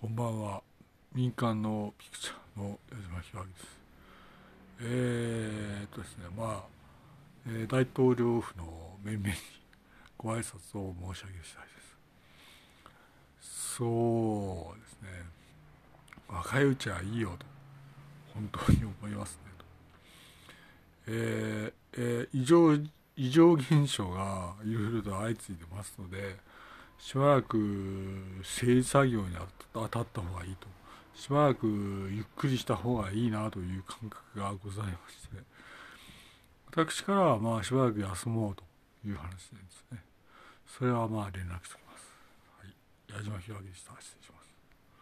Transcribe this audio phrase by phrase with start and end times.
[0.00, 0.62] こんばんは。
[1.14, 3.66] 民間のピクチャーの矢島ひわです。
[4.80, 6.64] えー、っとですね、まあ、
[7.46, 9.34] えー、大統領府の面々に
[10.16, 11.64] ご挨拶を申し上げしたい
[13.42, 13.76] です。
[13.76, 15.08] そうですね、
[16.28, 17.44] 若いうちはいいよと、
[18.32, 19.64] 本当に思いますねと。
[21.08, 22.72] えー、えー、異常、
[23.16, 26.38] 異常現象がいろいろと相次いでますので、
[26.98, 30.66] しばらく整理作業に当たった方がいいと。
[31.14, 35.36] しばらくゆっくりした方がいいなという感覚がございまして、
[36.66, 38.64] 私からはまあしばらく休もうと
[39.06, 39.36] いう話で
[39.68, 40.02] すね。
[40.66, 42.08] それはまあ連絡しておきます。
[42.58, 43.18] はい。
[43.18, 43.92] 矢島ひわでした。
[44.00, 44.59] 失礼します。